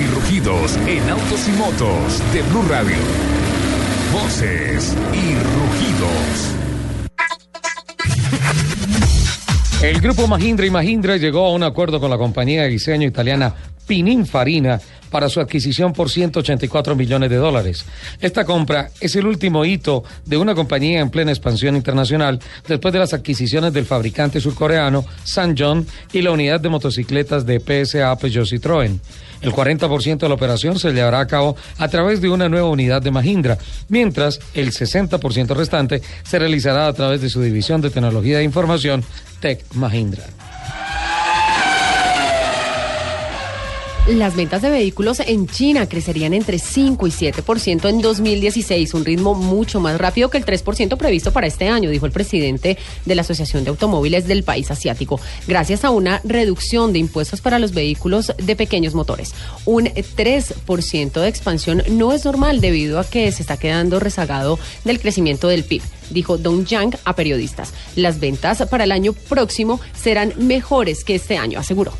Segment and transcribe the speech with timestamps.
[0.00, 2.96] Y rugidos en autos y motos de Blue Radio.
[4.12, 6.54] Voces y rugidos.
[9.82, 13.54] El grupo Mahindra y Mahindra llegó a un acuerdo con la compañía de diseño italiana
[13.88, 17.84] Pininfarina para su adquisición por 184 millones de dólares.
[18.20, 22.38] Esta compra es el último hito de una compañía en plena expansión internacional
[22.68, 25.04] después de las adquisiciones del fabricante surcoreano
[25.56, 29.00] John y la unidad de motocicletas de PSA Peugeot Citroën.
[29.40, 33.00] El 40% de la operación se llevará a cabo a través de una nueva unidad
[33.00, 33.56] de Mahindra,
[33.88, 39.04] mientras el 60% restante se realizará a través de su división de tecnología de información
[39.40, 40.24] Tech Mahindra.
[44.08, 49.34] Las ventas de vehículos en China crecerían entre 5 y 7% en 2016, un ritmo
[49.34, 53.20] mucho más rápido que el 3% previsto para este año, dijo el presidente de la
[53.20, 58.32] Asociación de Automóviles del país asiático, gracias a una reducción de impuestos para los vehículos
[58.38, 59.34] de pequeños motores.
[59.66, 65.00] Un 3% de expansión no es normal debido a que se está quedando rezagado del
[65.00, 67.74] crecimiento del PIB dijo Dong Yang a periodistas.
[67.94, 71.92] Las ventas para el año próximo serán mejores que este año, aseguró.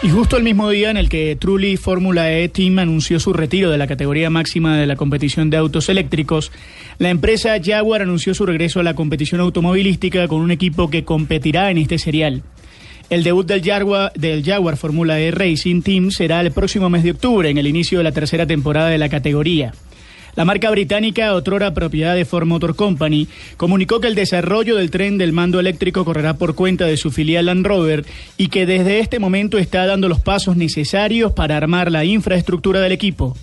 [0.00, 3.68] Y justo el mismo día en el que Trulli Fórmula E Team anunció su retiro
[3.68, 6.52] de la categoría máxima de la competición de autos eléctricos,
[6.98, 11.72] la empresa Jaguar anunció su regreso a la competición automovilística con un equipo que competirá
[11.72, 12.44] en este serial.
[13.10, 17.10] El debut del Jaguar, del Jaguar Fórmula E Racing Team será el próximo mes de
[17.10, 19.72] octubre, en el inicio de la tercera temporada de la categoría.
[20.38, 23.26] La marca británica, otrora propiedad de Ford Motor Company,
[23.56, 27.46] comunicó que el desarrollo del tren del mando eléctrico correrá por cuenta de su filial
[27.46, 28.06] Land Rover
[28.36, 32.92] y que desde este momento está dando los pasos necesarios para armar la infraestructura del
[32.92, 33.36] equipo.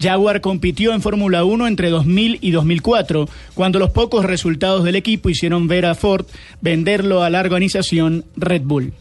[0.00, 5.30] Jaguar compitió en Fórmula 1 entre 2000 y 2004, cuando los pocos resultados del equipo
[5.30, 6.24] hicieron ver a Ford
[6.60, 8.92] venderlo a la organización Red Bull.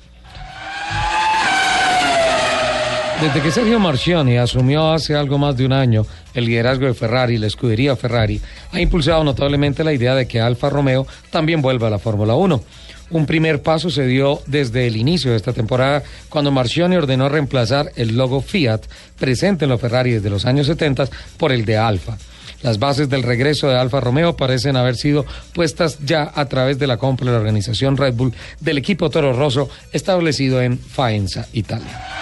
[3.21, 6.05] Desde que Sergio Marchioni asumió hace algo más de un año
[6.37, 8.39] el liderazgo de Ferrari, la escudería Ferrari,
[8.71, 12.63] ha impulsado notablemente la idea de que Alfa Romeo también vuelva a la Fórmula 1.
[13.09, 17.91] Un primer paso se dio desde el inicio de esta temporada cuando Marchioni ordenó reemplazar
[17.95, 18.81] el logo Fiat
[19.17, 22.17] presente en los Ferrari desde los años 70 por el de Alfa.
[22.61, 26.87] Las bases del regreso de Alfa Romeo parecen haber sido puestas ya a través de
[26.87, 32.16] la compra de la organización Red Bull del equipo Toro Rosso establecido en Faenza, Italia.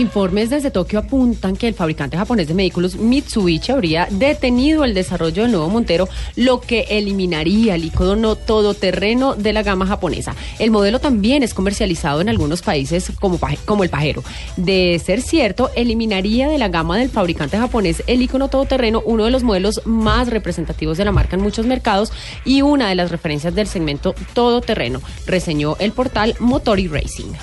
[0.00, 5.42] Informes desde Tokio apuntan que el fabricante japonés de vehículos Mitsubishi habría detenido el desarrollo
[5.42, 10.34] del nuevo Montero, lo que eliminaría el icono todoterreno de la gama japonesa.
[10.58, 14.24] El modelo también es comercializado en algunos países como, como el Pajero.
[14.56, 19.30] De ser cierto, eliminaría de la gama del fabricante japonés el icono todoterreno, uno de
[19.30, 22.10] los modelos más representativos de la marca en muchos mercados
[22.46, 27.34] y una de las referencias del segmento todoterreno, reseñó el portal Motori Racing.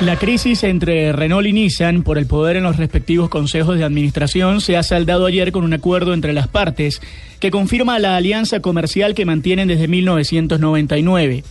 [0.00, 4.62] La crisis entre Renault y Nissan por el poder en los respectivos consejos de administración
[4.62, 7.02] se ha saldado ayer con un acuerdo entre las partes
[7.38, 11.44] que confirma la alianza comercial que mantienen desde 1999.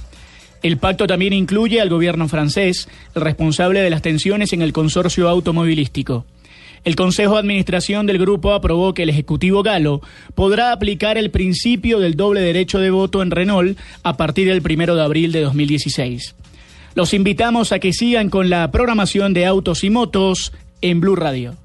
[0.64, 6.26] El pacto también incluye al gobierno francés, responsable de las tensiones en el consorcio automovilístico.
[6.84, 10.02] El Consejo de Administración del grupo aprobó que el Ejecutivo Galo
[10.34, 14.96] podrá aplicar el principio del doble derecho de voto en Renault a partir del primero
[14.96, 16.34] de abril de 2016.
[16.96, 21.56] Los invitamos a que sigan con la programación de autos y motos en Blue Radio.